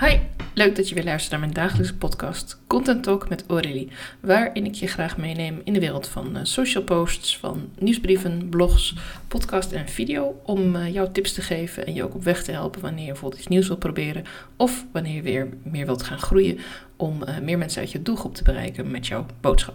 [0.00, 0.18] Hi,
[0.54, 4.74] leuk dat je weer luistert naar mijn dagelijkse podcast Content Talk met Aurélie, waarin ik
[4.74, 8.94] je graag meeneem in de wereld van eh, social posts, van nieuwsbrieven, blogs,
[9.28, 12.52] podcast en video, om uh, jou tips te geven en je ook op weg te
[12.52, 14.24] helpen wanneer je bijvoorbeeld iets nieuws wilt proberen
[14.56, 16.58] of wanneer je weer meer wilt gaan groeien
[16.96, 19.74] om uh, meer mensen uit je doelgroep te bereiken met jouw boodschap.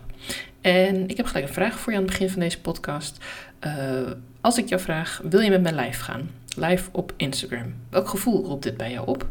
[0.61, 3.17] En ik heb gelijk een vraag voor je aan het begin van deze podcast.
[4.41, 6.29] als ik jou vraag, wil je met mij live gaan?
[6.55, 7.73] Live op Instagram.
[7.89, 9.27] Welk gevoel roept dit bij jou op?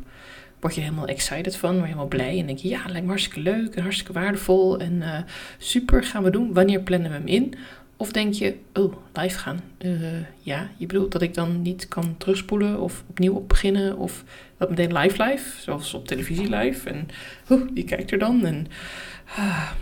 [0.60, 3.08] Word je helemaal excited van, word je helemaal blij en denk je, ja, lijkt me
[3.08, 5.18] hartstikke leuk en hartstikke waardevol en uh,
[5.58, 6.52] super, gaan we doen.
[6.52, 7.54] Wanneer plannen we hem in?
[7.96, 9.60] Of denk je, oh, live gaan.
[9.78, 10.00] Uh,
[10.38, 14.24] ja, je bedoelt dat ik dan niet kan terugspoelen of opnieuw op beginnen of
[14.58, 16.90] dat meteen live live, zoals op televisie live.
[16.90, 17.08] En
[17.48, 18.46] oh, wie kijkt er dan?
[18.46, 18.66] En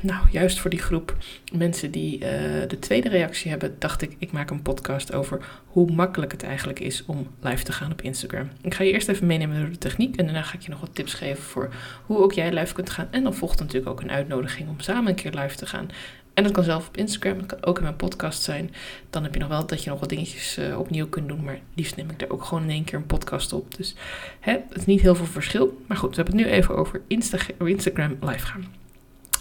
[0.00, 1.16] Nou, juist voor die groep
[1.52, 2.28] mensen die uh,
[2.68, 6.80] de tweede reactie hebben, dacht ik, ik maak een podcast over hoe makkelijk het eigenlijk
[6.80, 8.48] is om live te gaan op Instagram.
[8.62, 10.80] Ik ga je eerst even meenemen door de techniek en daarna ga ik je nog
[10.80, 11.74] wat tips geven voor
[12.06, 13.08] hoe ook jij live kunt gaan.
[13.10, 15.88] En dan volgt natuurlijk ook een uitnodiging om samen een keer live te gaan.
[16.34, 18.74] En dat kan zelf op Instagram, het kan ook in mijn podcast zijn.
[19.10, 21.44] Dan heb je nog wel dat je nog wat dingetjes uh, opnieuw kunt doen.
[21.44, 23.74] Maar liefst neem ik daar ook gewoon in één keer een podcast op.
[23.74, 23.94] Dus
[24.40, 25.82] hè, het is niet heel veel verschil.
[25.86, 28.85] Maar goed, we hebben het nu even over Insta Instagram live gaan.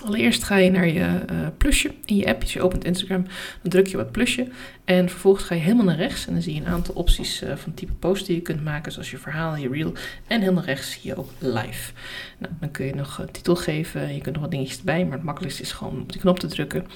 [0.03, 2.41] Allereerst ga je naar je uh, plusje in je app.
[2.41, 3.23] Dus je opent Instagram,
[3.61, 4.47] dan druk je wat plusje.
[4.85, 6.27] En vervolgens ga je helemaal naar rechts.
[6.27, 8.91] En dan zie je een aantal opties uh, van type post die je kunt maken.
[8.91, 9.93] Zoals je verhaal, je reel.
[10.27, 11.91] En helemaal rechts zie je ook live.
[12.37, 14.13] Nou, dan kun je nog een titel geven.
[14.13, 15.03] Je kunt nog wat dingetjes erbij.
[15.03, 16.87] Maar het makkelijkste is gewoon op die knop te drukken.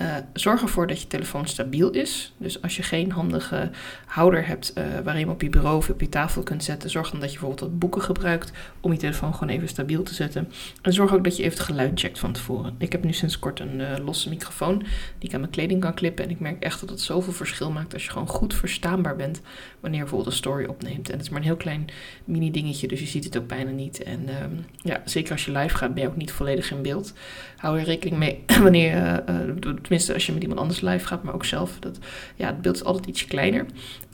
[0.00, 2.32] Uh, zorg ervoor dat je telefoon stabiel is.
[2.36, 3.70] Dus als je geen handige
[4.06, 4.72] houder hebt
[5.04, 6.90] waarin je op je bureau of op je tafel kunt zetten.
[6.90, 10.14] Zorg dan dat je bijvoorbeeld wat boeken gebruikt om je telefoon gewoon even stabiel te
[10.14, 10.52] zetten.
[10.82, 12.45] En zorg ook dat je even het geluid checkt van tevoren.
[12.78, 14.78] Ik heb nu sinds kort een uh, losse microfoon
[15.18, 16.24] die ik aan mijn kleding kan klippen.
[16.24, 19.40] En ik merk echt dat het zoveel verschil maakt als je gewoon goed verstaanbaar bent
[19.80, 21.08] wanneer je bijvoorbeeld een story opneemt.
[21.08, 21.88] En het is maar een heel klein
[22.24, 24.02] mini dingetje, dus je ziet het ook bijna niet.
[24.02, 27.12] En um, ja, zeker als je live gaat ben je ook niet volledig in beeld.
[27.56, 31.22] Hou er rekening mee wanneer je, uh, tenminste als je met iemand anders live gaat,
[31.22, 31.78] maar ook zelf.
[31.78, 31.98] Dat,
[32.36, 33.66] ja, het beeld is altijd iets kleiner.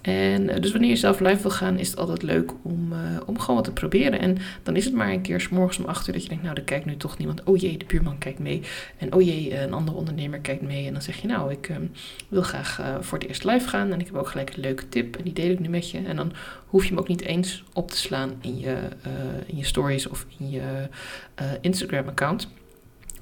[0.02, 2.98] En uh, dus wanneer je zelf live wil gaan, is het altijd leuk om, uh,
[3.26, 4.20] om gewoon wat te proberen.
[4.20, 6.44] En dan is het maar een keer s morgens om acht uur dat je denkt,
[6.44, 7.42] nou, er kijkt nu toch niemand.
[7.44, 8.62] Oh jee, de buurman kijkt mee.
[8.96, 10.86] En oh jee, een andere ondernemer kijkt mee.
[10.86, 11.76] En dan zeg je, nou, ik uh,
[12.28, 13.92] wil graag voor het eerst live gaan.
[13.92, 15.16] En ik heb ook gelijk een leuke tip.
[15.16, 15.98] En die deel ik nu met je.
[15.98, 16.32] En dan
[16.66, 18.76] hoef je hem ook niet eens op te slaan in je,
[19.46, 20.88] in je stories of in je
[21.60, 22.48] Instagram-account.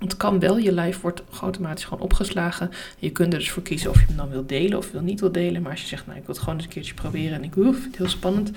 [0.01, 2.71] Het kan wel, je live wordt automatisch gewoon opgeslagen.
[2.99, 5.21] Je kunt er dus voor kiezen of je hem dan wil delen of wil niet
[5.21, 5.63] wil delen.
[5.63, 7.53] Maar als je zegt, nou ik wil het gewoon eens een keertje proberen en ik
[7.53, 8.51] vind het heel spannend.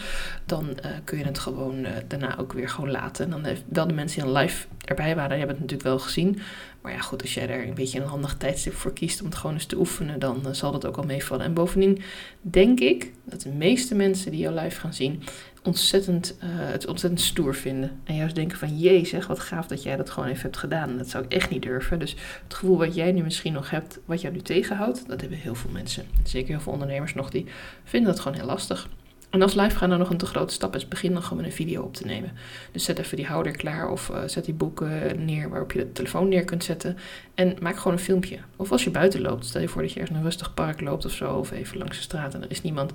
[0.45, 3.25] Dan uh, kun je het gewoon uh, daarna ook weer gewoon laten.
[3.25, 5.99] En dan heeft wel de mensen die live erbij waren, die hebben het natuurlijk wel
[5.99, 6.39] gezien.
[6.83, 9.35] Maar ja goed, als jij er een beetje een handig tijdstip voor kiest om het
[9.35, 11.45] gewoon eens te oefenen, dan uh, zal dat ook al meevallen.
[11.45, 12.01] En bovendien
[12.41, 15.23] denk ik dat de meeste mensen die jou live gaan zien,
[15.63, 17.91] ontzettend, uh, het ontzettend stoer vinden.
[18.03, 20.97] En juist denken van, jee zeg, wat gaaf dat jij dat gewoon even hebt gedaan.
[20.97, 21.99] Dat zou ik echt niet durven.
[21.99, 25.39] Dus het gevoel wat jij nu misschien nog hebt, wat jou nu tegenhoudt, dat hebben
[25.39, 26.05] heel veel mensen.
[26.23, 27.45] Zeker heel veel ondernemers nog, die
[27.83, 28.89] vinden dat gewoon heel lastig.
[29.33, 31.51] En als live gaan dan nog een te grote stap is, begin dan gewoon een
[31.51, 32.31] video op te nemen.
[32.71, 35.91] Dus zet even die houder klaar of uh, zet die boeken neer waarop je de
[35.91, 36.97] telefoon neer kunt zetten.
[37.35, 38.37] En maak gewoon een filmpje.
[38.55, 41.05] Of als je buiten loopt, stel je voor dat je ergens een rustig park loopt
[41.05, 42.91] of zo, of even langs de straat en er is niemand.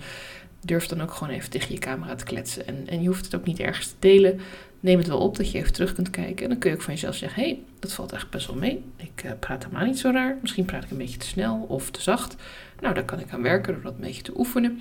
[0.60, 2.66] Durf dan ook gewoon even tegen je camera te kletsen.
[2.66, 4.40] En, en je hoeft het ook niet ergens te delen.
[4.80, 6.42] Neem het wel op dat je even terug kunt kijken.
[6.44, 8.56] En dan kun je ook van jezelf zeggen: hé, hey, dat valt echt best wel
[8.56, 8.84] mee.
[8.96, 10.38] Ik uh, praat helemaal niet zo raar.
[10.40, 12.36] Misschien praat ik een beetje te snel of te zacht.
[12.80, 14.80] Nou, daar kan ik aan werken door dat een beetje te oefenen.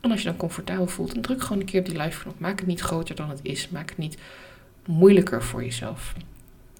[0.00, 2.38] En als je dan comfortabel voelt, dan druk gewoon een keer op die live knop.
[2.38, 3.68] Maak het niet groter dan het is.
[3.68, 4.18] Maak het niet
[4.86, 6.14] moeilijker voor jezelf.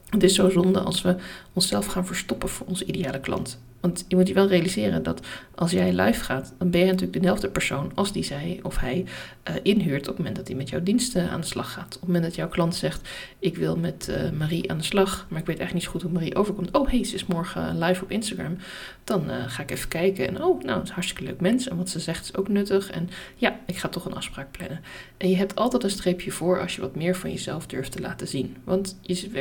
[0.09, 1.17] Het is zo zonde als we
[1.53, 3.61] onszelf gaan verstoppen voor onze ideale klant.
[3.81, 5.21] Want je moet je wel realiseren dat
[5.55, 9.05] als jij live gaat, dan ben je natuurlijk dezelfde persoon als die zij of hij
[9.49, 11.84] uh, inhuurt op het moment dat hij met jouw diensten aan de slag gaat.
[11.84, 13.09] Op het moment dat jouw klant zegt:
[13.39, 16.03] Ik wil met uh, Marie aan de slag, maar ik weet echt niet zo goed
[16.03, 16.71] hoe Marie overkomt.
[16.71, 18.56] Oh, hey, ze is morgen live op Instagram.
[19.05, 20.28] Dan uh, ga ik even kijken.
[20.28, 21.69] En oh, nou, het is een hartstikke leuk mens.
[21.69, 22.91] En wat ze zegt is ook nuttig.
[22.91, 24.81] En ja, ik ga toch een afspraak plannen.
[25.16, 28.00] En je hebt altijd een streepje voor als je wat meer van jezelf durft te
[28.00, 28.56] laten zien.
[28.65, 28.98] Want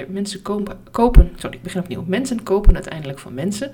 [0.08, 2.04] mensen kopen, kopen, sorry, ik begin opnieuw.
[2.08, 3.72] Mensen kopen uiteindelijk van mensen.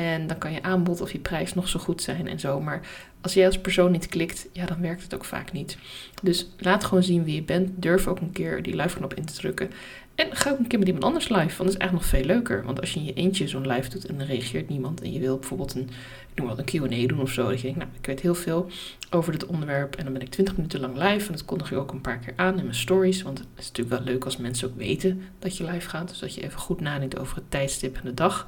[0.00, 2.60] En dan kan je aanbod of je prijs nog zo goed zijn en zo.
[2.60, 2.80] Maar
[3.20, 5.78] als jij als persoon niet klikt, ja, dan werkt het ook vaak niet.
[6.22, 7.70] Dus laat gewoon zien wie je bent.
[7.74, 9.70] Durf ook een keer die live knop in te drukken.
[10.14, 11.40] En ga ook een keer met iemand anders live.
[11.40, 12.64] Want dat is eigenlijk nog veel leuker.
[12.64, 15.02] Want als je in je eentje zo'n live doet en er reageert niemand.
[15.02, 15.88] En je wil bijvoorbeeld een,
[16.34, 17.48] noem wat, een Q&A doen of zo.
[17.48, 18.70] Dat je denkt, nou, ik weet heel veel
[19.10, 19.96] over dit onderwerp.
[19.96, 21.26] En dan ben ik 20 minuten lang live.
[21.26, 23.22] En dat kondig ik ook een paar keer aan in mijn stories.
[23.22, 26.08] Want het is natuurlijk wel leuk als mensen ook weten dat je live gaat.
[26.08, 28.46] Dus dat je even goed nadenkt over het tijdstip en de dag.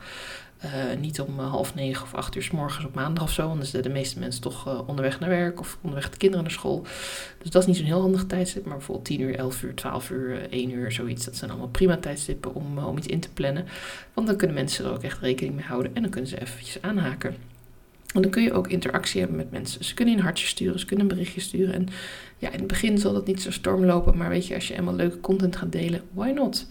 [1.00, 3.46] Niet om half negen of acht uur s morgens op maandag of zo.
[3.46, 6.52] Want dan zitten de meeste mensen toch onderweg naar werk of onderweg de kinderen naar
[6.52, 6.82] school.
[7.38, 8.64] Dus dat is niet zo'n heel handig tijdstip.
[8.64, 11.24] Maar bijvoorbeeld 10 uur, 11 uur, 12 uur, 1 uur, zoiets.
[11.24, 13.66] Dat zijn allemaal prima tijdstippen om, om iets in te plannen.
[14.14, 15.94] Want dan kunnen mensen er ook echt rekening mee houden.
[15.94, 17.36] En dan kunnen ze eventjes aanhaken.
[18.14, 19.84] En dan kun je ook interactie hebben met mensen.
[19.84, 21.74] Ze kunnen een hartje sturen, ze kunnen een berichtje sturen.
[21.74, 21.88] En
[22.38, 24.74] ja, in het begin zal dat niet zo storm lopen, maar weet je, als je
[24.74, 26.66] eenmaal leuke content gaat delen, why not?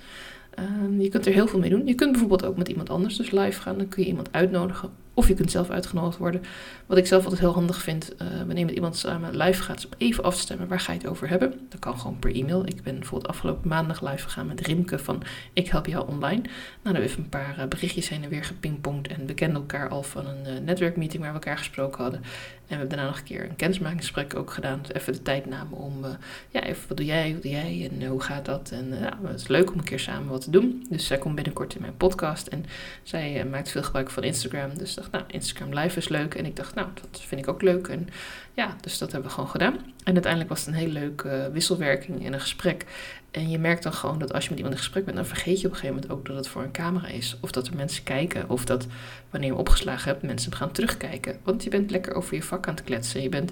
[0.55, 1.87] Ehm, je kunt er heel veel mee doen.
[1.87, 3.77] Je kunt bijvoorbeeld ook met iemand anders dus live gaan.
[3.77, 6.43] Dan kun je iemand uitnodigen of je kunt zelf uitgenodigd worden.
[6.85, 9.87] Wat ik zelf altijd heel handig vind, uh, wanneer met iemand samen live gaat, is
[9.97, 11.67] even af te stemmen waar ga je het over hebben.
[11.69, 12.65] Dat kan gewoon per e-mail.
[12.65, 15.23] Ik ben bijvoorbeeld afgelopen maandag live gegaan met Rimke van
[15.53, 16.41] Ik help jou online.
[16.81, 19.89] Nou, we even een paar uh, berichtjes heen en weer gepingpongd en we kenden elkaar
[19.89, 22.21] al van een uh, netwerkmeeting waar we elkaar gesproken hadden.
[22.21, 24.79] En we hebben daarna nog een keer een kennismakingsgesprek ook gedaan.
[24.81, 26.05] Dus even de tijd namen om,
[26.49, 28.71] ja, even wat doe jij, wat doe jij en hoe gaat dat?
[28.71, 30.85] En ja, het is leuk om een keer samen wat te doen.
[30.89, 32.65] Dus zij komt binnenkort in mijn podcast en
[33.03, 34.77] zij maakt veel gebruik van Instagram.
[34.77, 36.35] Dus dacht, nou, Instagram Live is leuk.
[36.35, 37.87] En ik dacht, nou, dat vind ik ook leuk.
[37.87, 38.07] En
[38.53, 39.73] ja, dus dat hebben we gewoon gedaan.
[40.03, 42.85] En uiteindelijk was het een hele leuke uh, wisselwerking in een gesprek.
[43.31, 45.61] En je merkt dan gewoon dat als je met iemand in gesprek bent, dan vergeet
[45.61, 47.37] je op een gegeven moment ook dat het voor een camera is.
[47.41, 48.49] Of dat er mensen kijken.
[48.49, 48.87] Of dat
[49.29, 51.39] wanneer je opgeslagen hebt, mensen gaan terugkijken.
[51.43, 53.21] Want je bent lekker over je vak aan het kletsen.
[53.21, 53.51] Je bent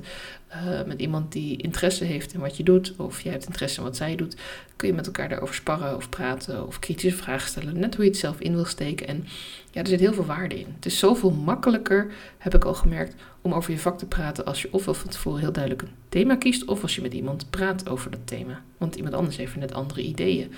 [0.55, 2.93] uh, met iemand die interesse heeft in wat je doet.
[2.97, 4.35] Of jij hebt interesse in wat zij doet.
[4.75, 6.67] Kun je met elkaar daarover sparren of praten.
[6.67, 7.79] Of kritische vragen stellen.
[7.79, 9.07] Net hoe je het zelf in wil steken.
[9.07, 9.25] En
[9.71, 10.67] ja, er zit heel veel waarde in.
[10.75, 14.61] Het is zoveel makkelijker, heb ik al gemerkt, om over je vak te praten als
[14.61, 17.89] je ofwel van tevoren heel duidelijk een thema kiest, of als je met iemand praat
[17.89, 18.61] over dat thema.
[18.77, 20.51] Want iemand anders heeft net andere ideeën.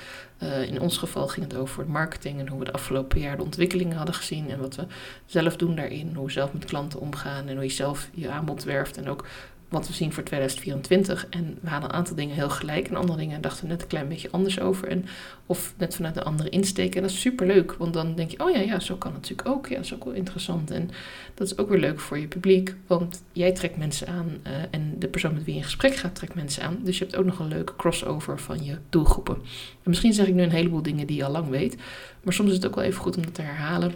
[0.44, 3.44] Uh, in ons geval ging het over marketing en hoe we de afgelopen jaar de
[3.44, 4.86] ontwikkelingen hadden gezien en wat we
[5.26, 8.64] zelf doen daarin, hoe we zelf met klanten omgaan en hoe je zelf je aanbod
[8.64, 9.26] werft en ook
[9.71, 11.27] wat we zien voor 2024.
[11.29, 13.88] En we hadden een aantal dingen heel gelijk en andere dingen dachten we net een
[13.88, 14.88] klein beetje anders over.
[14.88, 15.06] En,
[15.45, 16.95] of net vanuit een andere insteek.
[16.95, 19.21] En dat is super leuk, want dan denk je, oh ja, ja, zo kan het
[19.21, 19.68] natuurlijk ook.
[19.68, 20.71] Ja, dat is ook wel interessant.
[20.71, 20.89] En
[21.33, 24.95] dat is ook weer leuk voor je publiek, want jij trekt mensen aan uh, en
[25.00, 26.79] de persoon met wie je in gesprek gaat trekt mensen aan.
[26.83, 29.35] Dus je hebt ook nog een leuke crossover van je doelgroepen.
[29.83, 31.77] En misschien zeg ik nu een heleboel dingen die je al lang weet,
[32.23, 33.94] maar soms is het ook wel even goed om dat te herhalen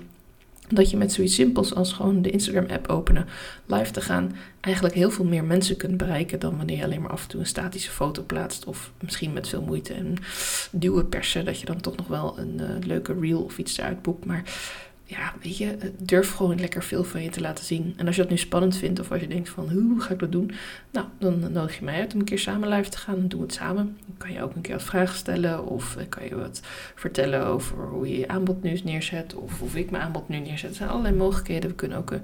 [0.68, 3.28] dat je met zoiets simpels als gewoon de Instagram-app openen,
[3.66, 7.12] live te gaan, eigenlijk heel veel meer mensen kunt bereiken dan wanneer je alleen maar
[7.12, 8.66] af en toe een statische foto plaatst.
[8.66, 10.16] Of misschien met veel moeite en
[10.72, 14.02] duwen persen, dat je dan toch nog wel een uh, leuke reel of iets eruit
[14.02, 14.26] boekt.
[14.26, 14.44] Maar
[15.08, 17.94] ja, weet je, durf gewoon lekker veel van je te laten zien.
[17.98, 20.20] En als je dat nu spannend vindt of als je denkt van, hoe ga ik
[20.20, 20.52] dat doen?
[20.92, 23.16] Nou, dan nodig je mij uit om een keer samen live te gaan.
[23.16, 23.98] Dan doen het samen.
[24.06, 26.62] Dan kan je ook een keer wat vragen stellen of kan je wat
[26.96, 30.70] vertellen over hoe je je aanbod nu neerzet of of ik mijn aanbod nu neerzet.
[30.70, 31.70] Er zijn allerlei mogelijkheden.
[31.70, 32.22] We kunnen ook een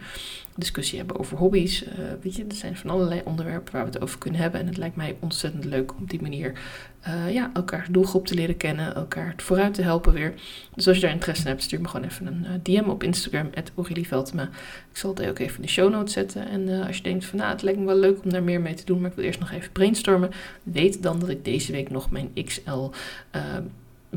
[0.55, 1.83] discussie hebben over hobby's.
[1.83, 1.89] Uh,
[2.21, 4.59] weet je, er zijn van allerlei onderwerpen waar we het over kunnen hebben.
[4.59, 6.59] En het lijkt mij ontzettend leuk om op die manier
[7.07, 10.33] uh, ja, elkaars doelgroep te leren kennen, elkaar vooruit te helpen weer.
[10.75, 13.03] Dus als je daar interesse in hebt, stuur me gewoon even een uh, DM op
[13.03, 14.43] Instagram, @aurelieveldma.
[14.91, 16.49] Ik zal het ook even in de show notes zetten.
[16.49, 18.61] En uh, als je denkt van, nou, het lijkt me wel leuk om daar meer
[18.61, 20.29] mee te doen, maar ik wil eerst nog even brainstormen.
[20.63, 22.89] Weet dan dat ik deze week nog mijn XL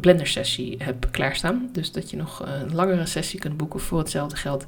[0.00, 1.68] Blender sessie heb klaarstaan.
[1.72, 4.64] Dus dat je nog een langere sessie kunt boeken voor hetzelfde geld.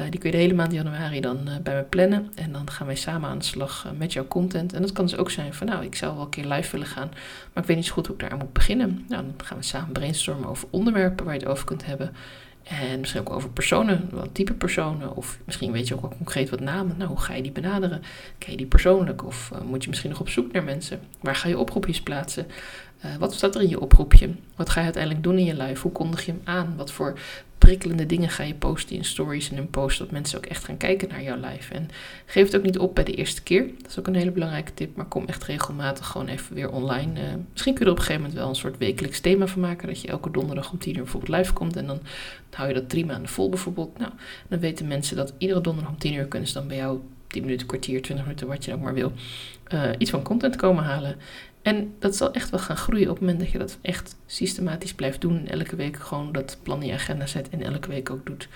[0.00, 2.32] Uh, die kun je de hele maand januari dan uh, bij me plannen.
[2.34, 4.72] En dan gaan wij samen aan de slag met jouw content.
[4.72, 6.86] En dat kan dus ook zijn van nou, ik zou wel een keer live willen
[6.86, 7.08] gaan.
[7.52, 9.04] Maar ik weet niet zo goed hoe ik daar aan moet beginnen.
[9.08, 12.12] Nou, dan gaan we samen brainstormen over onderwerpen waar je het over kunt hebben.
[12.62, 15.16] En misschien ook over personen, wat type personen.
[15.16, 16.94] Of misschien weet je ook wel concreet wat namen.
[16.96, 18.02] Nou, hoe ga je die benaderen?
[18.38, 19.24] Ken je die persoonlijk?
[19.24, 21.00] Of moet je misschien nog op zoek naar mensen?
[21.20, 22.46] Waar ga je oproepjes plaatsen?
[23.04, 24.30] Uh, wat staat er in je oproepje?
[24.56, 25.82] Wat ga je uiteindelijk doen in je live?
[25.82, 26.74] Hoe kondig je hem aan?
[26.76, 27.18] Wat voor
[27.58, 30.76] prikkelende dingen ga je posten in stories en in posts, dat mensen ook echt gaan
[30.76, 31.74] kijken naar jouw live.
[31.74, 31.88] En
[32.26, 33.66] geef het ook niet op bij de eerste keer.
[33.82, 37.20] Dat is ook een hele belangrijke tip, maar kom echt regelmatig gewoon even weer online.
[37.20, 39.60] Uh, misschien kun je er op een gegeven moment wel een soort wekelijks thema van
[39.60, 42.00] maken, dat je elke donderdag om tien uur bijvoorbeeld live komt en dan
[42.50, 43.98] hou je dat drie maanden vol bijvoorbeeld.
[43.98, 44.12] Nou,
[44.48, 47.42] dan weten mensen dat iedere donderdag om tien uur kunnen ze dan bij jou 10
[47.42, 49.12] minuten, kwartier, 20 minuten, wat je ook maar wil,
[49.74, 51.16] uh, iets van content komen halen.
[51.66, 54.94] En dat zal echt wel gaan groeien op het moment dat je dat echt systematisch
[54.94, 55.38] blijft doen.
[55.38, 58.48] En elke week gewoon dat plan in je agenda zet en elke week ook doet.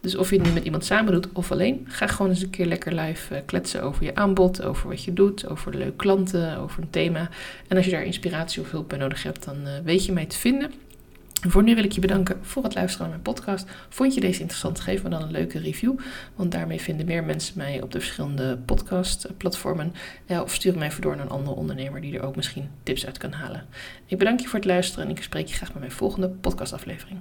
[0.00, 2.50] Dus of je het nu met iemand samen doet of alleen, ga gewoon eens een
[2.50, 6.58] keer lekker live uh, kletsen over je aanbod, over wat je doet, over leuke klanten,
[6.58, 7.28] over een thema.
[7.68, 10.26] En als je daar inspiratie of hulp bij nodig hebt, dan uh, weet je mij
[10.26, 10.72] te vinden.
[11.46, 13.66] Voor nu wil ik je bedanken voor het luisteren naar mijn podcast.
[13.88, 14.80] Vond je deze interessant?
[14.80, 15.98] Geef me dan een leuke review.
[16.34, 19.94] Want daarmee vinden meer mensen mij op de verschillende podcastplatformen.
[20.26, 23.06] Ja, of stuur mij even door naar een andere ondernemer die er ook misschien tips
[23.06, 23.66] uit kan halen.
[24.06, 27.20] Ik bedank je voor het luisteren en ik spreek je graag bij mijn volgende podcastaflevering.